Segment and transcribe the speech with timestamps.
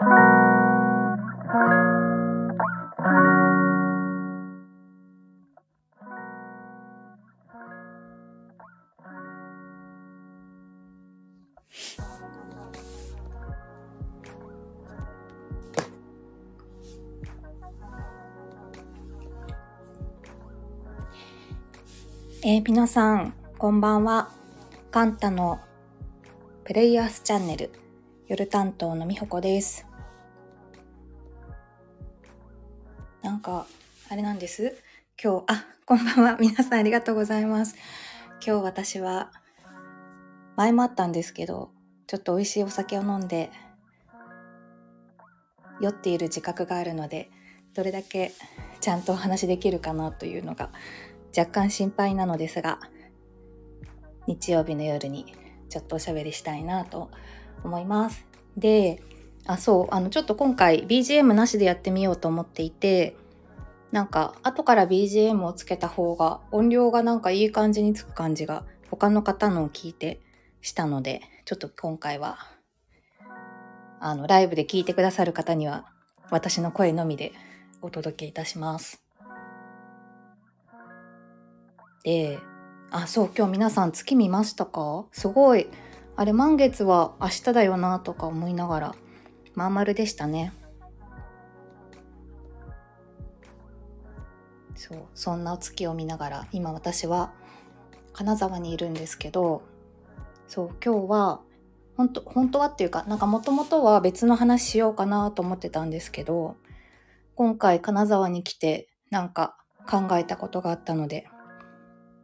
[22.58, 24.30] ー、皆さん、こんばんは。
[24.92, 25.58] カンタの
[26.62, 27.72] プレイヤースチャンネル、
[28.28, 29.87] 夜担当のみほこです。
[34.38, 34.76] です。
[35.22, 36.36] 今日、あ、こんばんは。
[36.40, 37.74] 皆さんありがとうございます。
[38.44, 39.32] 今日私は、
[40.56, 41.72] 前もあったんですけど、
[42.06, 43.50] ちょっと美味しいお酒を飲んで、
[45.80, 47.30] 酔っている自覚があるので、
[47.74, 48.32] どれだけ
[48.80, 50.70] ちゃんとお話できるかなというのが
[51.36, 52.78] 若干心配なのですが、
[54.28, 55.34] 日曜日の夜に
[55.68, 57.10] ちょっとおしゃべりしたいなと
[57.64, 58.24] 思います。
[58.56, 59.02] で、
[59.46, 63.16] あ、そう、あの、ちょっと今回 BGM なしでやってみようと思っていて、
[63.90, 70.20] なんか、後から BGM をつけた方が音量がなんかいい感じにつく感じが他の方のを聞いて
[70.60, 72.38] したので、ちょっと今回は、
[74.00, 75.86] あの、ライブで聞いてくださる方には
[76.30, 77.32] 私の声のみで
[77.80, 79.02] お届けいたします。
[82.04, 82.38] で、
[82.90, 85.06] あ、そう、今日皆さん月見ましたか？
[85.12, 85.68] すごい。
[86.16, 88.94] あれ、満月は明日だよなとか思いながら、
[89.54, 90.52] まん丸でしたね。
[94.78, 97.32] そう、そんなお月を見ながら、今私は
[98.12, 99.62] 金沢にいるんですけど、
[100.46, 101.40] そう、今日は、
[101.96, 106.54] 本当本当はっていうか、なんかもともとは別の話しようかなと思ってたんですけど、
[107.34, 109.56] 今回金沢に来て、なんか
[109.90, 111.28] 考えたことがあったので、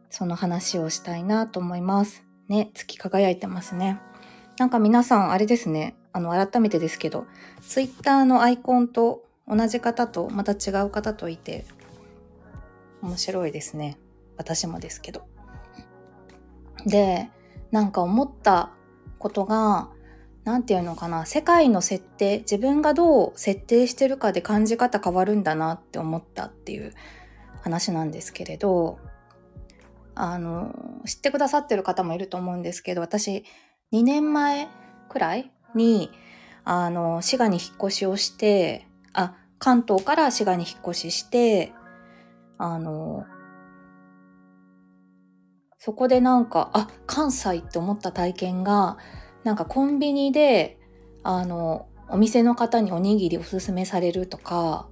[0.09, 2.23] その話をしたいなと思います。
[2.47, 3.99] ね、月輝いてますね。
[4.57, 7.25] なんか皆さん、あれですね、あの、改めてですけど、
[7.61, 11.65] ツイッターのアイコンと同じ方とまた違う方といて、
[13.05, 13.97] 面白いですね。
[14.37, 15.27] 私もですけど。
[16.85, 17.29] で、
[17.71, 18.71] なんか思った
[19.19, 19.89] ことが、
[20.43, 26.93] なんていうのかな、世界の設定、自分がどう設定してるかで感じ方変わるんだなって思ったっていう
[27.61, 28.99] 話なんですけれど、
[30.13, 30.73] あの、
[31.05, 33.43] 知ってくださってる方もいると思うんですけど、私、
[33.91, 34.67] 2年前
[35.09, 36.11] くらいに、
[36.63, 41.73] あの、滋賀に引っ越しをして、あ、関東から滋賀に引っ越しして、
[42.57, 43.25] あの、
[45.77, 48.97] そこでなんか、あ、関西って思った体験が、
[49.43, 50.79] なんかコンビニで、
[51.23, 54.87] あの、お店の方におにぎりおすすめされるとか、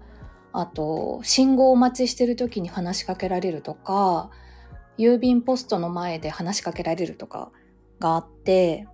[0.52, 4.30] あと、信号待ちしてる時に話しかけられるとか、
[4.98, 7.52] 郵便ポストの前で話しかけられるとか
[8.00, 8.88] があって、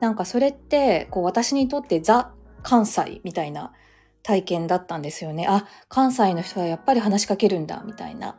[0.00, 3.72] なんかそれってこう私にとってザ・関西みたいな
[4.22, 5.46] 体験だったんですよね。
[5.48, 8.36] あ、関西の人はやっぱり話しかけるんだみたいな。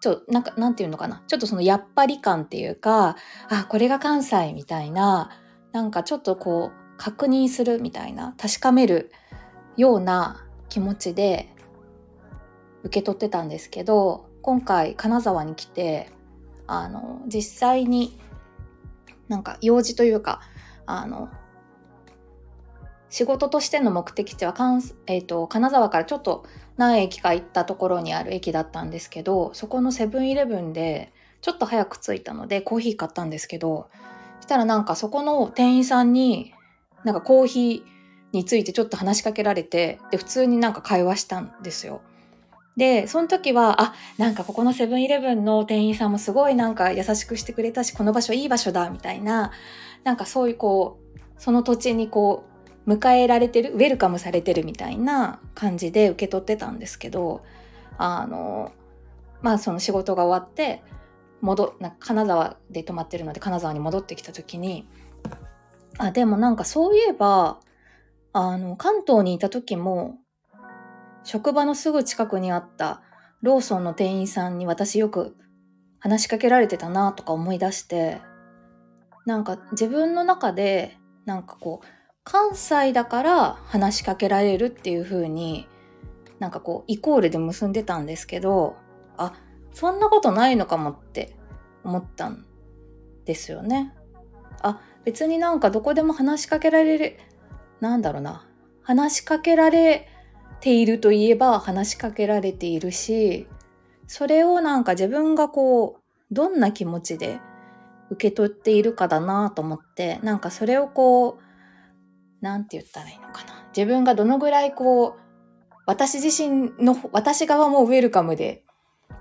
[0.00, 1.22] ちょ、なんか、なんていうのかな。
[1.26, 3.16] ちょっとそのやっぱり感っていうか、
[3.48, 5.30] あ、これが関西みたいな、
[5.72, 9.10] なんかちょっとこう確認するみたいな、確かめる
[9.76, 11.48] ような気持ちで
[12.84, 16.10] 受け取ってたんですけど、今回金沢に来て、
[16.66, 18.18] あの、実際に
[19.28, 20.40] なんか用事というか、
[20.86, 21.30] あの、
[23.14, 24.52] 仕事としての目的地は、
[25.06, 26.44] えーと、金沢からちょっと
[26.76, 33.88] 何駅か行ったところにある駅だったんですけどそこのセブンイレブンでちょっと早く着いたのでコーヒー買ったんですけど
[34.40, 36.54] したらなんかそこの店員さんに
[37.04, 42.00] なんかコーヒーについてちょっと話しかけられてで普通になんか会話したんですよ。
[42.76, 49.52] で、その時は、あ、なんかここのセブンイレブンの店員さんもすごいなんか優しくしてくれたし、この場所いい場所だ、みたいな、
[50.02, 52.53] なんかそういうこう、その土地にこう、
[52.86, 57.42] 迎えられてる、ウェルカムされてるみたいな感じで受け取ってたんですけど、
[57.98, 58.72] あの、
[59.42, 60.82] まあその仕事が終わって、
[61.40, 64.88] 戻、な金沢で泊まってるので金沢に戻ってきた時に、
[65.98, 67.60] あ、でもなんかそういえば、
[68.32, 70.18] あの、関東にいた時も、
[71.22, 73.02] 職場のすぐ近くにあった
[73.42, 75.36] ローソンの店員さんに私よく
[76.00, 78.20] 話しかけられてたなとか思い出して、
[79.24, 81.86] なんか自分の中でなんかこう
[82.24, 85.68] 関西だから話しかけられるっていう風に
[86.38, 88.76] なんかこうイコールで結んでたんですけど、
[89.16, 89.34] あ、
[89.72, 91.36] そんなことないのかもって
[91.84, 92.44] 思ったん
[93.24, 93.94] ですよね。
[94.62, 97.18] あ、別になんかどこでも話しかけられる、
[97.80, 98.46] なんだろうな。
[98.82, 100.08] 話しかけられ
[100.60, 103.46] ているといえば話しかけられているし、
[104.06, 107.38] それをなんか自分がこう、どんな気持ちで
[108.10, 111.43] 受け取っているかだなと思って、なんかそれをこう、
[112.44, 113.66] なんて言ったらいいのかな。
[113.74, 115.20] 自分がどのぐらいこう、
[115.86, 118.62] 私自身の、私側もウェルカムで、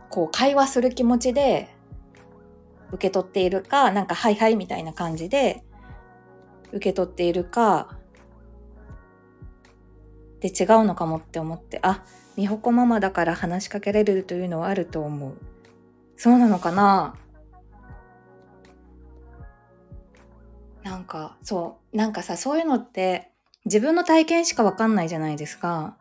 [0.09, 1.73] こう会話する気持ちで
[2.89, 5.63] 受け取っているか、なんかはいはいみたいな感じで
[6.71, 7.97] 受け取っているか、
[10.41, 12.03] で違うのかもって思って、あ、
[12.35, 15.37] 美穂子ママだから話しかけられるというのはあると思う。
[16.17, 17.15] そうなのかな？
[20.83, 23.31] なんか、そう、なんかさ、そういうのって
[23.65, 25.97] 自分の体験しかわかんないじゃないですか。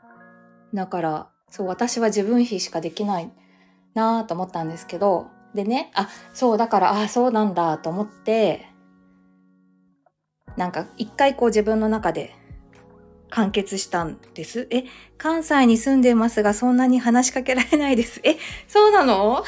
[0.74, 3.30] だから、そう、私は自分比しかできない
[3.94, 8.66] なぁと思ったんですけど、でね、あ、そう、だから、あ、そうなんだと思って、
[10.56, 12.34] なんか一回こう自分の中で
[13.30, 14.66] 完結したんです。
[14.70, 14.84] え、
[15.16, 18.20] 関西に住んでますがそんなに話しかけられないです。
[18.24, 18.36] え、
[18.68, 19.44] そうなの？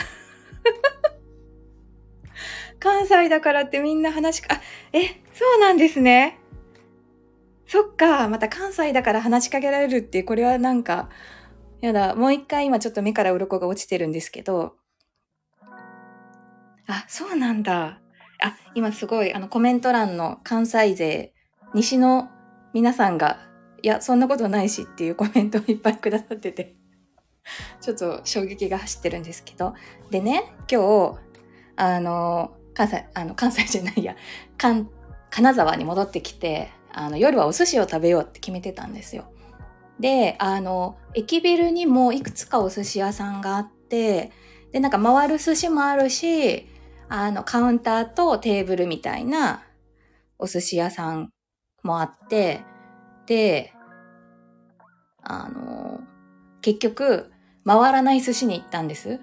[2.85, 4.61] 関西だからってみんな話か、あ、
[4.93, 6.39] え、そうなんですね。
[7.67, 11.09] そっか、また関西だから話しかけられるって、これはなんか、
[11.81, 14.77] やだ、もう一回今ちょっと目から鱗が落ちてるんですけど、
[16.87, 18.03] あ、そうなんだ。
[18.43, 21.33] あ、今すごい、あの、コメント欄の関西勢、
[21.73, 22.29] 西の
[22.75, 23.39] 皆さんが、
[23.81, 26.77] いや、そんなことないしっていうコメントをいっぱいくださってて、
[27.81, 29.73] ちょっと衝撃が走ってるんですけど、
[30.11, 31.19] でね、今日、
[31.77, 34.17] あの、関西、あの、関西じゃないや、
[34.59, 34.91] 関、
[35.31, 39.25] 金沢に戻ってきて、あの、夜はお寿司を食べようって決めてたんですよ。
[39.99, 44.33] で、あの、駅ビルにもいくつかお寿司屋さんがあって、
[44.73, 46.69] で、なんか回る寿司もあるし、
[47.09, 49.63] あの、カウンターとテーブルみたいな
[50.39, 51.31] お寿司屋さん
[51.83, 52.65] もあって、
[53.27, 53.73] で、
[55.23, 56.01] あの、
[56.61, 57.31] 結局、
[57.65, 59.21] 回らない寿司に行ったんです。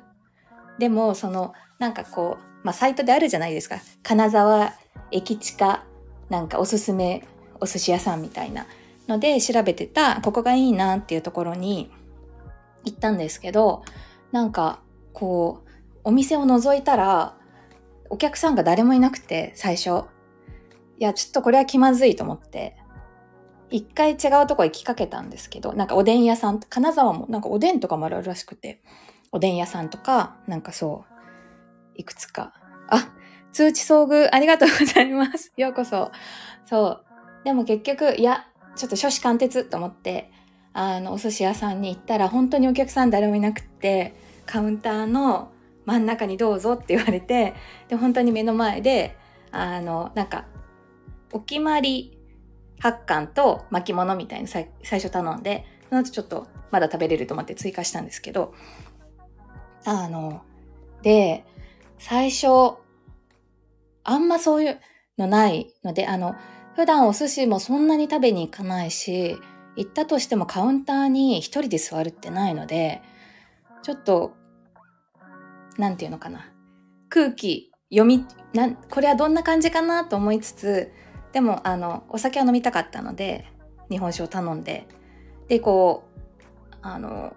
[0.80, 3.78] でも、その、なんかこう、まあ、サイトであるじゃないですか。
[4.04, 4.74] 金沢
[5.12, 5.84] 駅地下、
[6.30, 7.28] なんかおすすめ
[7.60, 8.66] お寿司屋さんみたいな
[9.08, 11.92] ので調べてた、ここがいいなっていうところに
[12.84, 13.84] 行ったんですけど、
[14.32, 14.82] なんか、
[15.14, 15.70] こう、
[16.04, 17.36] お店を覗いたら、
[18.10, 20.06] お客さんが誰もいなくて、最初。
[21.00, 22.78] いや、ちょっとこれは気まずいと思って、
[23.70, 28.82] 一回違うとこ行きかけたんですけど、なんかおでん屋さん、金沢もなんかおでんとかもあるらしくて、
[29.32, 31.11] おでん屋さんとか、なんかそう、
[32.02, 32.54] いくつか。
[32.90, 33.14] あ、
[33.52, 35.54] 通知遭遇ありがとうございます。
[35.58, 36.12] ようこそ。
[36.66, 37.06] そう。
[37.46, 40.32] でも結局、いや、ちょっと初子貫徹と思って、
[40.74, 44.16] あの、お寿司屋さんに行ったら、本当にお客さん誰もいなくって、
[44.46, 45.52] カウンターの
[45.86, 47.54] 真ん中にどうぞって言われて、
[47.88, 49.18] で、本当に目の前で、
[49.52, 50.46] あの、なんか、
[51.34, 52.18] お決まり
[52.80, 58.54] 発汗と巻物みたいに最初頼んで、その後ちょっとまだ食べれると思って追加したんですけど、
[59.86, 60.42] あの、
[61.02, 61.46] で、
[62.02, 62.78] 最初、
[64.04, 64.80] あんまそういう
[65.20, 66.36] のないので、あの、
[66.76, 69.38] 普段お寿司もそんなに食べに行かないし、
[69.76, 73.04] 行ったとしてもカウンターに一人で座るってないので、
[73.84, 74.34] ちょっと、
[75.78, 76.52] なんていうのかな。
[77.08, 80.92] 空気読み、なん、これはどんな感じかなと思いつつ、
[81.34, 83.46] でも、あの、お酒は飲みたかったので、
[83.92, 84.88] 日本酒を頼んで、
[85.48, 87.36] で、こう、あの、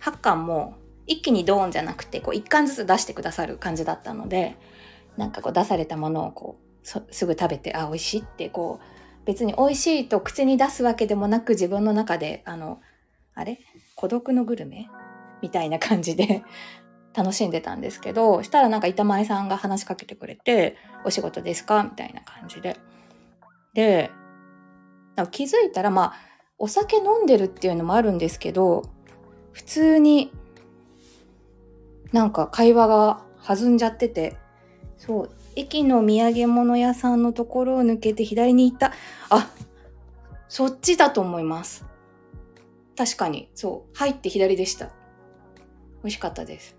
[0.00, 0.78] 発汗も
[1.08, 4.56] 一気にドーンじゃなくて、こう、一貫ずつ出してくださる感じだったので、
[5.16, 6.68] なんかこう出されたものをこう、
[7.10, 12.80] すぐ食べてあ美味しいってこう別に美味しいと口に出すわけでもなく自分の中であの
[13.34, 13.58] あれ？
[13.94, 14.88] 孤独のグルメ？
[15.42, 16.42] みたいな感じで
[17.14, 22.76] 楽しんでたんですけどしたらなんか板前さんが話しかけてくれて「お仕事ですか?」みたいな感じで。
[23.74, 24.10] で
[25.30, 26.14] 気づいたらまあ
[26.58, 28.82] お酒飲んでるっていうのもあるんですけど
[29.52, 30.32] 普通に
[32.12, 34.36] なんか会話が弾んじゃってて
[34.96, 38.92] そう駅の土産物屋さんのところを抜けて左に行った。
[39.28, 39.50] あ、
[40.48, 41.84] そっちだと思います。
[42.96, 43.96] 確かに、そう。
[43.96, 44.86] 入って左でした。
[44.86, 44.92] 美
[46.04, 46.76] 味しかったです。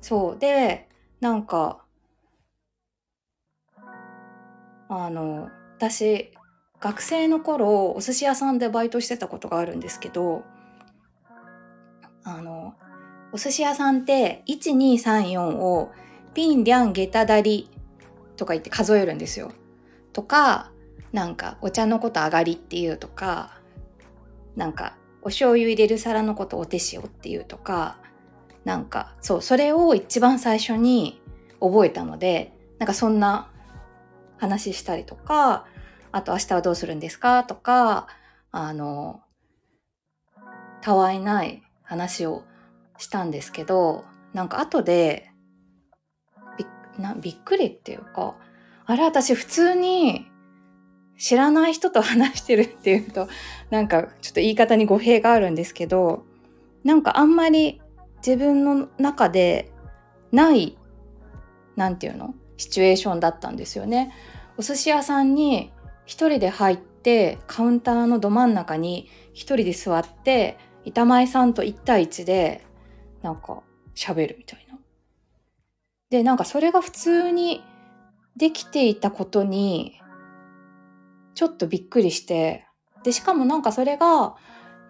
[0.00, 0.38] そう。
[0.38, 0.88] で、
[1.20, 1.84] なんか、
[4.88, 6.32] あの、私、
[6.80, 10.44] 学生の頃、お寿司屋さんでバイトしてたことがあるんですけど、
[12.24, 12.74] あの、
[13.32, 15.90] お寿司屋さんって、1、2、3、4を、
[16.34, 17.70] ピン、リャン、ゲタダリ
[18.36, 19.52] とか言って数えるんですよ。
[20.12, 20.70] とか、
[21.12, 23.60] なんかお茶のこと上がりっていうとか、
[24.56, 27.98] なんかお醤油入れる皿のことお手塩っていうとか、
[28.64, 31.20] なんかそう、それを一番最初に
[31.60, 33.50] 覚えたので、なんかそんな
[34.38, 35.66] 話したりとか、
[36.12, 37.44] あと明日はどうするんですか？
[37.44, 38.06] とか、
[38.50, 39.20] あの、
[40.80, 42.44] たわいない話を
[43.02, 45.32] したんですけど、なんか後で
[46.98, 48.36] なびっくりっていうか、
[48.84, 50.26] あれ私普通に
[51.18, 53.28] 知らない人と話してるっていうと、
[53.70, 56.24] なんかちょっと言い方に語弊があるんですけど、
[56.84, 57.80] なんかあんまり
[58.18, 59.72] 自分の中で
[60.30, 60.78] ない、
[61.76, 64.12] なんていうのシチュエーションだったんですよね。
[64.56, 65.72] お寿司屋さんに
[66.04, 72.64] 一人で入ってカウンターのど真ん中に一人で座って板前さんと一対一で
[73.22, 73.62] なんか
[73.94, 74.78] 喋るみたいな。
[76.10, 77.62] で、なんかそれが普通に
[78.36, 80.00] できていたことに
[81.34, 82.66] ちょっとびっくりして、
[83.02, 84.36] で、しかもなんかそれが、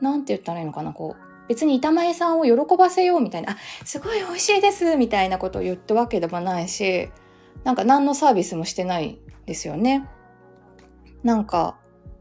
[0.01, 7.11] なんて言ったらいいのかな、こう、別に板前さんを喜ばせようみたいな、あ、すごい美味しいですみたいなことを言ったわけでもないし、
[7.65, 10.09] なんか何のサービスもしてないですよね。
[11.23, 11.79] なんか、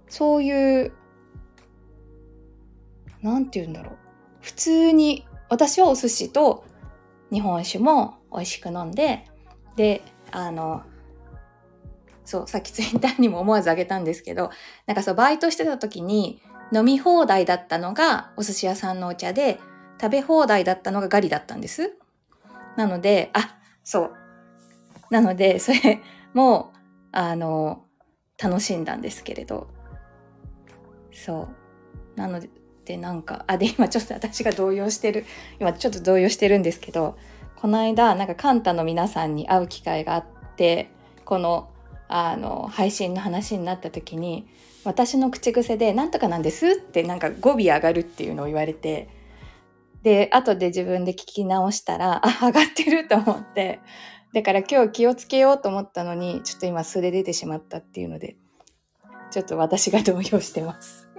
[0.08, 0.94] そういう、
[3.22, 3.98] なんて言うんだろう。
[4.42, 6.64] 普通に、私はお寿司と
[7.30, 9.26] 日本酒も美味しく飲んで、
[9.76, 10.84] で、あの、
[12.24, 14.50] そう、さっきツイッターにも思わずあげたんですけど、
[14.86, 16.42] なんかそう、バイトしてた時に
[16.74, 19.60] 飲み放題だったのがお寿司屋さんのお茶で、
[20.00, 21.98] 食べ放題だったのがガリだったんです。
[22.78, 24.14] なので、あ、そう。
[25.10, 26.02] なので、それ
[26.34, 26.72] も、
[27.12, 27.84] あの、
[28.42, 29.68] 楽しんだんですけれど。
[31.12, 31.50] そ
[32.16, 32.18] う。
[32.18, 32.50] なので、
[32.98, 35.26] なんか、あ、で、今ちょっと私が動揺してる、
[35.60, 37.18] 今ちょっと動揺してるんですけど、
[37.56, 40.90] この間、なんかカンタの皆さんに会う機会があって、
[41.26, 41.70] この
[42.14, 44.46] あの配信の話になった時に
[44.84, 49.08] 私の口癖で「なんとかなんです」ってなんか語尾上がるっていうのを言われて
[50.04, 53.80] で後で自分で聞き直したらあ上がってると思って
[54.34, 58.36] だから今日気をつけようと思ったのにちょっと今素で出てしまったっていうので
[59.32, 61.11] ちょっと私が動揺してます。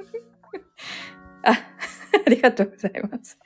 [2.26, 3.38] ありがとうございます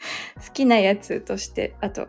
[0.46, 2.08] 好きなやつとしてあと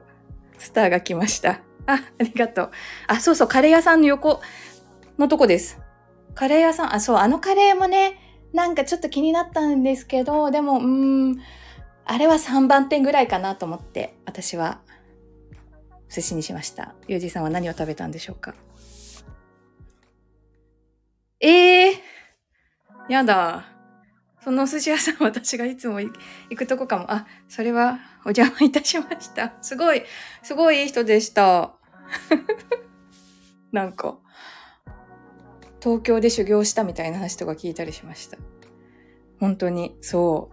[0.57, 2.71] スターが来ましたあありがとう
[3.07, 4.41] あそうそうカレー屋さんの横
[5.17, 5.79] のとこです。
[6.35, 8.19] カレー屋さん、あ、そう、あのカレーもね、
[8.53, 10.85] なんかちょっと気になったんですけど、でも、うー
[11.35, 11.41] ん、
[12.05, 14.81] あれは3番店ぐらいかなと思って、私は
[16.09, 16.93] 寿司にしました。
[17.07, 18.53] ゆうじさんは何を食べたんでしょうか？
[21.39, 23.76] ええー、やだ。
[24.47, 26.09] そのお寿司屋さん私がいつも行
[26.55, 27.11] くとこかも。
[27.11, 29.51] あ、それはお邪魔いたしました。
[29.61, 30.03] すごい、
[30.41, 31.73] すごいいい人でした。
[33.73, 34.17] なんか、
[35.81, 38.37] 東京で修行したみたいな話とか聞いたりしました。
[39.41, 40.49] 本当に、そ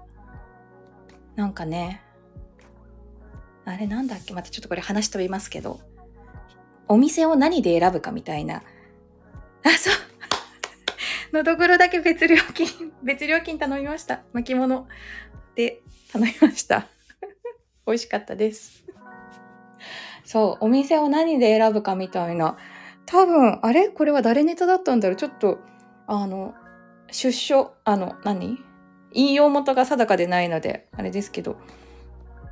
[1.36, 1.38] う。
[1.38, 2.02] なんかね、
[3.64, 4.34] あれなんだっけ？
[4.34, 5.78] またちょっとこれ話飛びますけど、
[6.88, 8.56] お店を何で選ぶかみたいな。
[8.56, 9.94] あ、そう。
[11.34, 14.22] のどぐろだけ別料金、 別料金頼みました。
[14.32, 14.86] 巻物
[15.56, 16.86] で頼みました。
[17.86, 18.84] 美味しかったです。
[20.24, 22.56] そう、お店を何で選ぶかみたいな
[23.04, 23.88] 多分、あれ？
[23.88, 25.58] これは誰ネタだったんだろうちょっと、
[26.06, 26.54] あの、
[27.10, 28.58] 出所、あの、何？
[29.12, 31.56] 引用元が定かでないので、あれですけど、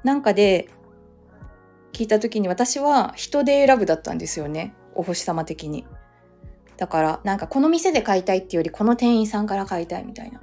[0.05, 0.69] なんかで
[1.93, 4.75] 聞いた時に私は人で選ぶだったんですよね。
[4.95, 5.87] お星様的に。
[6.83, 10.41] だから、なんかこの店で買いたいっていうより、この店員さんから買いたいみたいな。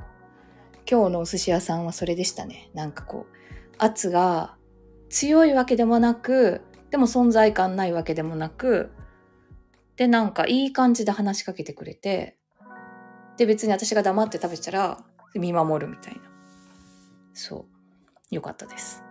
[0.90, 2.70] 今日のお寿司屋さんはそれでしたね。
[2.74, 3.36] なんかこう、
[3.78, 4.56] 圧が
[5.10, 8.90] 強いわけでもなく、でも存在感ないわけでもなく、
[9.98, 12.38] で、なんかいい感じで話しかけてくれて、
[13.36, 14.98] で、別に私が黙って食べたら
[15.36, 16.22] 見守るみたいな。
[17.34, 17.66] そ
[18.32, 18.34] う。
[18.34, 19.04] よかったです。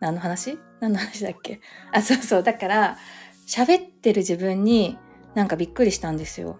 [0.00, 0.58] 何の話？
[0.80, 1.62] 何の話だっけ？
[1.92, 2.42] あ、そうそう。
[2.42, 2.98] だから、
[3.46, 4.98] 喋ってる自分に
[5.34, 6.58] なんかびっくりしたんですよ。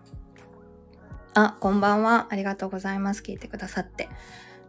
[1.35, 2.29] あ、こんばんは。
[2.31, 3.23] ありがとうございます。
[3.23, 4.09] 聞いてくださって。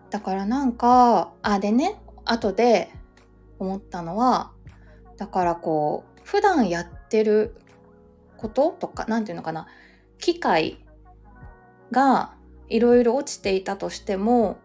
[0.10, 2.92] だからなんか、あ、でね、後で
[3.60, 4.52] 思ったのは、
[5.18, 7.56] だからこう、普段やってる
[8.44, 9.68] こととか何て言うのかな
[10.18, 10.86] 機械
[11.92, 12.34] が
[12.68, 14.58] いろいろ落ちていたとしても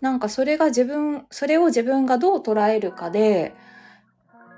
[0.00, 3.54] なんかそれが自分それを自分がどう捉えるかで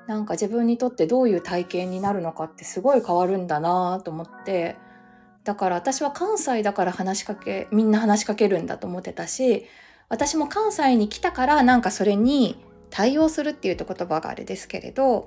[0.07, 4.77] なんか自分にとってどういう体験になるのかってすごい変わるんだなと思って
[5.45, 9.67] だから私は関西だから話しかけみんな話しかけるんだと思ってたし
[10.09, 15.27] 私も関西に来たからなんかそれに対応するっていうと言葉があれですけれど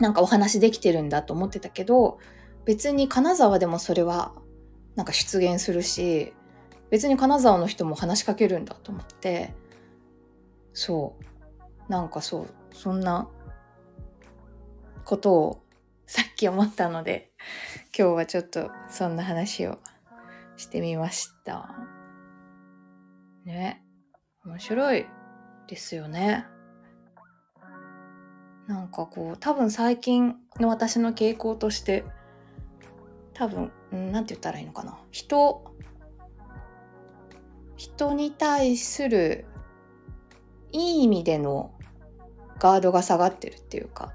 [0.00, 2.18] なんかお話できてるんだと思ってたけど、
[2.64, 4.32] 別に金沢でもそれは
[4.94, 6.32] なんか出現するし、
[6.90, 9.54] 別に金沢の人も話しかけるんだと思って、
[10.72, 11.16] そ
[11.88, 11.92] う。
[11.92, 13.28] なんかそう、そんな
[15.08, 15.64] ことを
[16.06, 17.32] さっき思ったので、
[17.98, 19.78] 今日はちょっとそんな話を
[20.58, 21.74] してみました。
[23.46, 23.82] ね。
[24.44, 25.06] 面白い
[25.66, 26.44] ですよね。
[28.66, 32.04] なんかこう多分最近の私の傾向として
[33.32, 35.74] 多分何て言ったらいいのかな人
[37.76, 39.46] 人に対する
[40.70, 41.72] いい意味での
[42.58, 44.12] ガードが下がってるっていうか、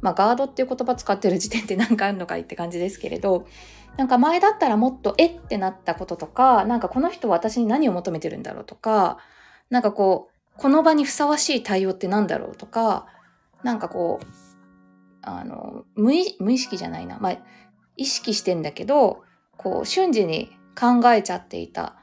[0.00, 3.46] まあガードっていう言葉使ってる時点で何かあるのかいって感じですけれど、
[3.96, 9.18] なんか前だったらもっとえってなったこととか、なんかこの人は私に何を求めてるんだろうとか、
[9.70, 13.06] なんかこう、この場にふさわしい対応って何だろうとか、
[13.62, 14.26] なんかこう、
[15.22, 17.18] あの、無意無意識じゃないな。
[17.18, 17.38] まあ、
[17.96, 19.22] 意識してんだけど、
[19.56, 21.96] こう、瞬時に考えちゃっていた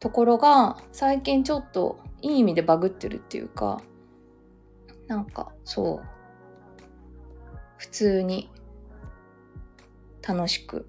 [0.00, 3.80] ところが、最近ちょっといい意味でバグってるっていうか、
[5.06, 6.15] なんか、そう。
[7.78, 8.50] 普通に
[10.26, 10.88] 楽しく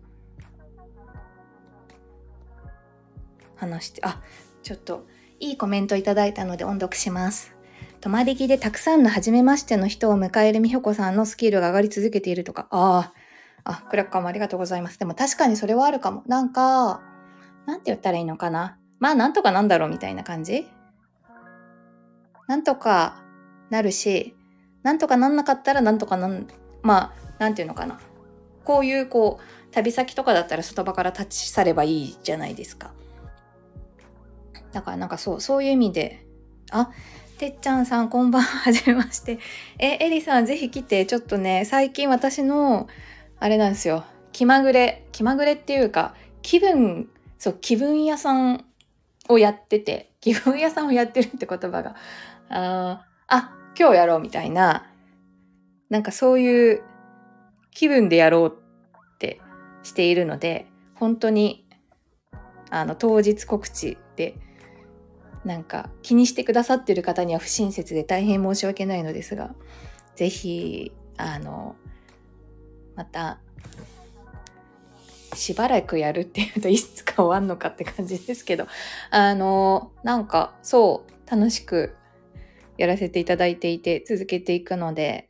[3.55, 4.21] 話して、あ、
[4.63, 5.05] ちょっと
[5.39, 7.53] いいコメントいただいたので音読します。
[7.99, 13.11] 泊まり木でたくさんの初めましての人を迎える美穂子さんのスキルが上がり続けているとか、あ
[13.63, 14.99] あ、クラッカーもありがとうございます。
[14.99, 16.23] でも確かにそれはあるかも。
[16.27, 17.01] なんか、
[17.65, 18.77] なんて言ったらいいのかな。
[18.99, 20.67] まあなんとかなんだろうみたいな感じ
[22.47, 23.23] なんとか
[23.69, 24.35] なるし、
[24.83, 26.47] なんとかなんなかったらなんとかなん、
[26.87, 27.99] まあ、なんていうのかな。
[28.63, 32.93] こういうこう、旅先とかだったら外場から立ち去ればいいじゃないですか。
[34.71, 36.25] だからなんかそう、そういう意味で、
[36.71, 36.89] あ、
[37.37, 39.39] てっちゃんさんこんばんはじめまして。
[39.79, 42.87] え、エリさんぜひ来て、ちょっとね、最近私の、
[43.39, 48.65] あれなんですよ、気まぐれ、気まぐれっていうか、気分、そう、気分屋さん
[49.27, 51.95] をやってて、気分屋さんをやってるって言葉が、
[52.49, 54.89] ああ、今日やろうみたいな、
[55.89, 56.83] なんかそういう
[57.71, 58.57] 気分でやろう
[59.15, 59.39] って
[59.83, 61.65] しているので、本当に、
[62.69, 64.35] あの、当日告知で、
[65.45, 69.55] なんか気にしてくださってる方には不親切で大変申し訳ないのですが、
[70.15, 71.75] ぜひ、あの、
[72.95, 73.39] また、
[75.33, 78.67] しばらくやるっていうといつか終わんのかって感じですけど、
[79.11, 81.95] あの、なんかそう楽しく
[82.77, 85.29] やらせていただいていて続けていくので、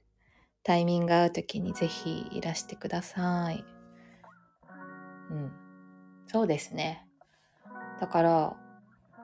[0.68, 3.64] タイミング合う時にぜひいらしてください。
[5.32, 5.52] うん。
[6.28, 7.08] そうですね。
[8.02, 8.58] だから、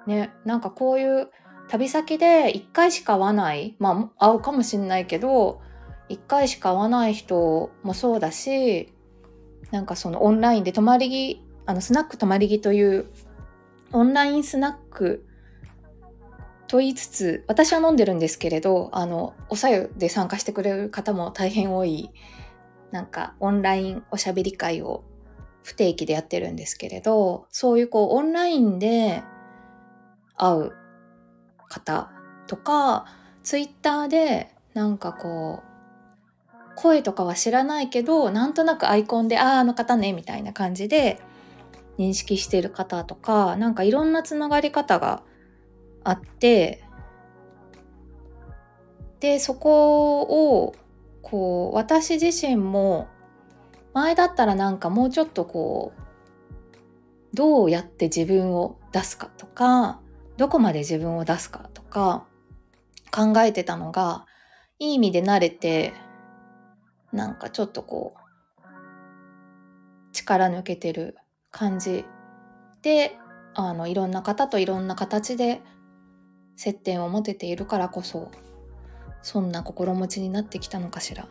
[0.08, 1.30] ね、なんかこういう
[1.68, 5.62] 旅先で一回しか会わない、まあ会うかもしんないけど、
[6.08, 8.94] 一回しか会わない人もそうだし、
[9.70, 13.08] なんかそのオンラインで泊まり着、あのスナック泊まり着という
[13.92, 15.26] オンラインスナック
[16.68, 22.12] と言いつつ、私は飲んでるんですけれど、あの、おさゆで参加してくれる方も大変多い、
[22.92, 25.04] なんかオンラインおしゃべり会を
[25.64, 29.24] 不定期でやってるんですけれど、そういうこうオンラインで
[30.38, 30.72] 会う
[31.68, 32.12] 方
[32.48, 33.06] とか、
[33.44, 35.74] ツイッターでなんかこう、
[36.76, 41.20] 声とかは知らないけど、なんとなくアイコンで、ああ、あの方ね、みたいな感じで
[41.98, 45.24] 認識してる方とか、なんかいろんなつながり方が
[46.04, 46.84] あって、
[49.20, 50.76] で、そこを、
[51.22, 53.08] こう、私自身も、
[53.94, 60.00] 前だったらなんかもうちょっとこう、どうやって自分を出すかとか、
[60.38, 62.26] どこまで自分を出すかとか
[63.12, 64.26] 考えてたのが
[64.80, 65.94] いい意味で慣れて
[67.12, 68.62] なんかちょっとこう
[70.12, 71.16] 力抜けてる
[71.52, 72.06] 感じ
[72.82, 73.18] で
[73.54, 75.62] あのいろんな方といろんな形で
[76.56, 78.32] 接点を持てているからこそ
[79.22, 81.28] そんな心持ちになってきたのかしら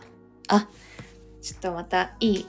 [0.48, 0.68] あ
[1.40, 2.46] ちょっとまたいい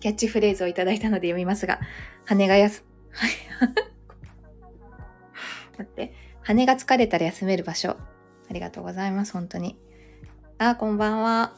[0.00, 1.80] キャッチフレーズをいただいたので読みますが
[2.24, 3.30] 羽がやすはい
[5.78, 6.14] 待って。
[6.42, 7.90] 羽が疲れたら休める場所。
[7.90, 9.78] ありがとうございます、本当に。
[10.58, 11.54] あ、こんばんは。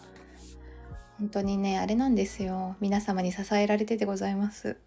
[1.18, 2.76] 本当にね、あれなんですよ。
[2.80, 4.78] 皆様に支えられててございます。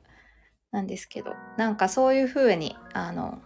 [0.71, 3.39] なんですけど、なんかそういう風に、あの、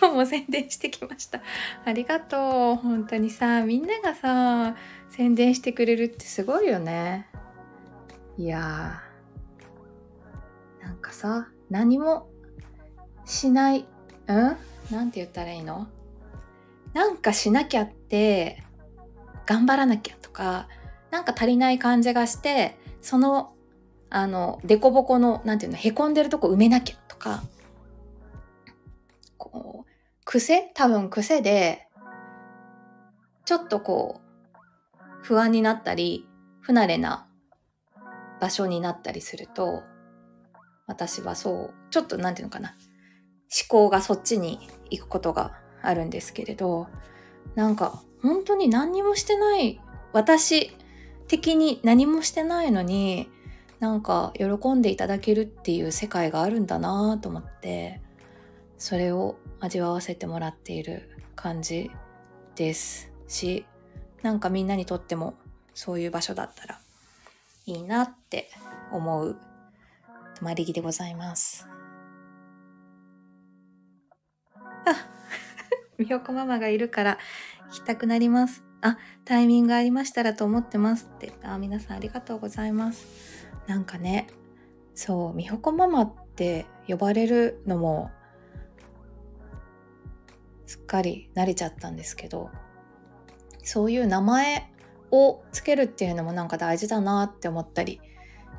[0.00, 1.42] 今日も宣伝してきました。
[1.84, 2.76] ありがとう。
[2.76, 4.74] 本当にさ、みんながさ、
[5.10, 7.28] 宣伝してくれるってすごいよね。
[8.38, 10.82] いやー。
[10.82, 12.30] なんかさ、何も
[13.26, 13.86] しない、
[14.26, 14.56] うん？
[14.90, 15.86] なんて言ったらいいの？
[16.94, 18.62] なんかしなきゃって、
[19.44, 20.66] 頑張らなきゃとか、
[21.10, 23.52] なんか足りない感じがして、その、
[24.08, 27.42] あの、デコボコの、なんていうの、へこんでるとこ埋めなきゃとか、
[29.36, 29.89] こう、
[30.30, 30.70] 癖？
[30.74, 31.88] 多分癖で、
[33.44, 34.20] ちょっとこ
[34.94, 36.24] う、不安になったり、
[36.60, 37.26] 不慣れな
[38.40, 39.82] 場所になったりすると、
[40.86, 42.76] 私はそう、ちょっとなんていうのかな、
[43.50, 46.86] 思考がそっちに行くことがあるんですけれど、
[47.56, 49.80] なんか本当に何にもしてない、
[50.12, 50.70] 私
[51.26, 53.28] 的に何もしてないのに、
[53.80, 58.00] なんか喜んでいただけるっていう世界があるんだなと思って、
[58.78, 61.90] それを味わわせてもらっている感じ
[62.56, 63.66] ですし、
[64.22, 65.34] なんかみんなにとっても
[65.74, 66.80] そういう場所だったら
[67.66, 68.50] いいなって
[68.92, 69.38] 思う
[70.36, 71.68] 泊まり木でございます。
[74.86, 75.08] あ、
[75.98, 77.18] みよこママがいるから
[77.68, 78.64] 行きたくなります。
[78.80, 78.96] あ、
[79.26, 81.32] タイミングありましたらと思ってますって。
[81.42, 83.46] あ、皆さんありがとうございます。
[83.66, 84.26] なんかね、
[84.94, 88.10] そう、みほこママって呼ばれるのも
[90.70, 92.48] すっかり慣れちゃったんですけど、
[93.64, 94.70] そういう名前
[95.10, 98.00] をつけるっていうのもなんか大事だなって思ったり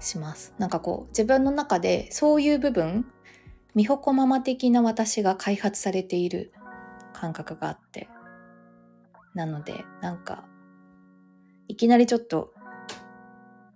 [0.02, 0.54] します。
[0.58, 3.06] なんかこう自分の中でそういう部分、
[3.76, 6.52] みほこママ的な私が開発されている
[7.13, 8.10] 感覚があって。
[9.34, 10.43] なので、なんか、
[11.69, 12.54] いきなりちょっと、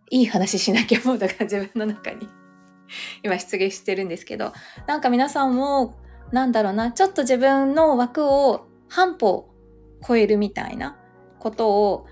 [0.09, 2.27] いい話しなきゃモードが自分の中に
[3.23, 4.51] 今出現してるんですけど、
[4.87, 5.95] なんか皆さんも、
[6.31, 9.49] なんだろうな、ちょっと自分の枠を半歩
[10.05, 10.97] 超えるみたいな
[11.39, 12.07] ことを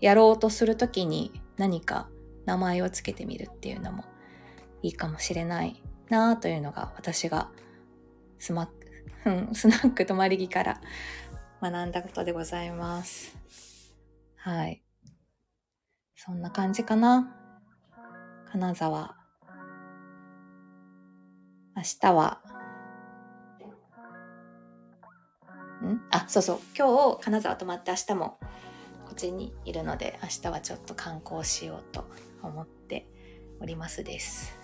[0.00, 2.08] やろうとするときに何か
[2.46, 4.04] 名前をつけてみるっていうのも
[4.82, 7.50] いいかもしれないなというのが私が
[8.38, 10.80] スマックスナック泊まり木から
[11.60, 13.36] 学んだことでございます。
[14.36, 14.82] はい。
[16.16, 17.36] そんな感じかな。
[18.50, 19.16] 金沢。
[21.76, 22.42] 明日は、
[25.86, 26.00] ん？
[26.10, 26.58] あ、そうそう。
[26.76, 28.38] 今日、金沢泊まって明日も
[29.06, 32.04] こっちにいるので、明日はちょっと観光しようと
[32.42, 33.08] 思って
[33.60, 34.56] おりますです。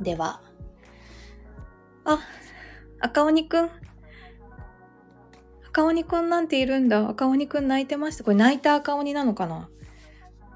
[0.00, 0.40] では、
[2.04, 2.20] あ、
[3.00, 3.70] 赤鬼くん。
[5.68, 7.08] 赤鬼くんなんているんだ。
[7.08, 8.24] 赤鬼くん泣いてました。
[8.24, 9.68] これ泣いた赤鬼なのかな？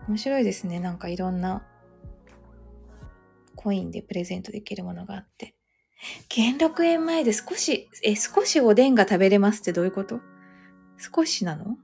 [0.09, 0.81] 面白いですね。
[0.81, 1.63] なんかいろんな
[3.55, 5.55] コインでプレゼントできるものがあって。
[6.29, 10.21] 兼六園前で少し、え、少しおでんが食べれますってどういうこと？
[10.99, 11.77] 少しなの？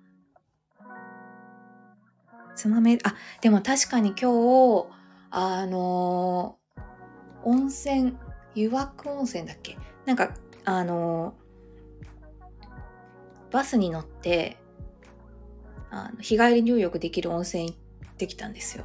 [2.54, 4.30] つまめ、あ、でも確かに今
[4.82, 4.86] 日、
[5.30, 6.82] あのー、
[7.44, 8.16] 温泉、
[8.54, 9.76] 湯涌温泉だっけ？
[10.06, 14.56] なんか、あのー、バスに乗って、
[15.90, 17.74] あの日帰り入浴できる温泉行
[18.10, 18.84] ってきたんですよ。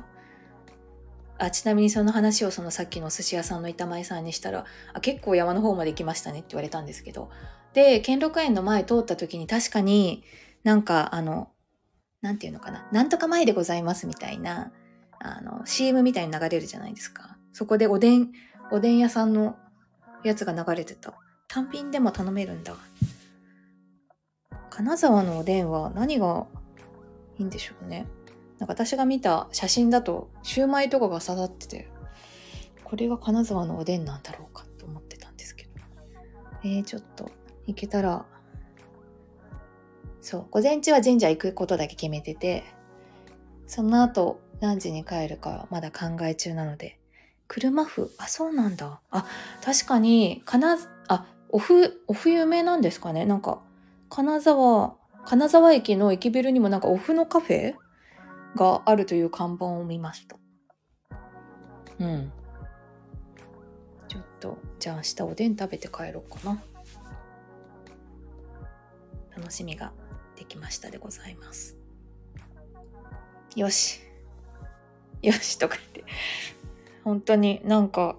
[1.41, 7.29] あちなみにその話をそのさっきの寿司屋さんの板前さんにしたらあ結構山の方まで行きましたねって言われたんですけど。
[7.73, 10.23] で兼六園の前通った時に確かに
[10.63, 11.49] なんかあの
[12.21, 14.73] なんていうのかななんとか前でございますみたいな
[15.19, 17.37] あの CM みたいに流れるじゃないですか。
[17.53, 18.31] そこでおでん
[18.71, 19.55] おでん屋さんの
[20.23, 21.13] やつが流れてた。
[21.47, 22.75] 単品でも頼めるんだ。
[24.69, 26.45] 金沢のおでんは何が
[27.37, 28.05] いいんでしょうね。
[28.61, 31.89] なんか私が見た写真だとシューマイとかが刺さってて
[32.83, 35.71] これが金沢のおでんなんだろうかと思ってたんですけど。
[36.63, 37.31] えー、ちょっと
[37.65, 38.23] 行けたら
[40.21, 42.63] そう午前中は神社行くことだけ決めてて
[43.65, 46.99] その後何時に帰るかまだ考え中なので
[47.47, 48.09] 車麩？
[48.19, 49.01] あそうなんだ。
[49.09, 49.25] あ
[49.65, 53.25] 確かに金あおふおふ有名なんですかね？
[53.25, 53.63] なんか
[54.09, 54.93] 金沢
[55.25, 57.73] 金沢駅の駅ビルにもなんかオフのカフェ？
[58.55, 60.37] があるという看板を見ました。
[61.99, 62.31] うん。
[64.07, 66.61] ちょっと、じゃあ明日おでん食べて帰ろうかな。
[69.37, 69.93] 楽しみが
[70.35, 71.77] できましたでございます。
[73.55, 74.01] よし。
[75.21, 76.03] よしとか言って。
[77.03, 78.17] 本当になんか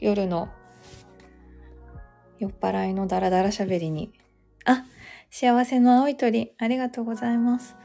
[0.00, 0.48] 夜の
[2.38, 4.12] 酔っ払いのダラダラしゃべりに。
[4.64, 4.84] あ、
[5.30, 7.76] 幸せの青い鳥、ありがとうございます。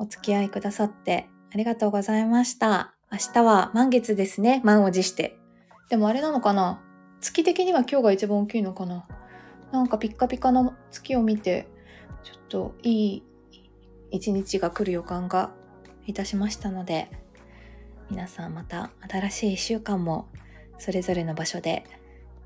[0.00, 2.94] お付き合いくださってありがとうございました。
[3.12, 4.62] 明日は満月ですね。
[4.64, 5.38] 満を持して。
[5.90, 6.80] でもあれなのかな？
[7.20, 9.06] 月的には今日が一番大きいのかな？
[9.72, 11.68] なんかピッカピカな月を見て、
[12.22, 13.22] ちょっといい
[14.10, 15.52] 一日が来る予感が
[16.06, 17.10] いたしましたので、
[18.10, 20.30] 皆さんまた新しい一週間も
[20.78, 21.84] それぞれの場所で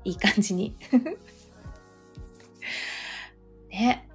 [0.03, 0.75] いい感じに
[3.71, 4.09] ね、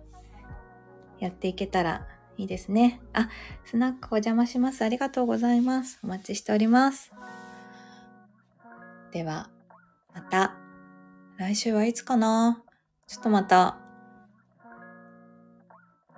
[1.20, 2.06] やっていけたら
[2.40, 3.02] いいですね。
[3.12, 3.28] あ、
[3.64, 4.82] スナックお邪魔します。
[4.82, 6.00] ありがとうございます。
[6.02, 7.12] お待ちしております。
[9.12, 9.50] では、
[10.14, 10.56] また、
[11.36, 12.64] 来週はいつかな
[13.06, 13.76] ちょっとまた、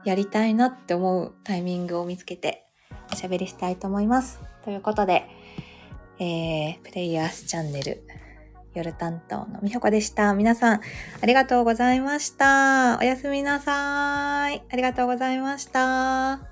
[0.05, 2.69] やりたいなって思うタイミングを見つけて、
[3.13, 4.39] おしゃべりしたいと思います。
[4.65, 5.27] ということで、
[6.21, 8.07] えー、プレイヤースチャンネル、
[8.75, 10.35] 夜担当のみほこでした。
[10.35, 10.81] 皆さん、
[11.21, 12.99] ありがとうございました。
[13.01, 14.63] おやすみなさい。
[14.71, 16.52] ありがとうございました。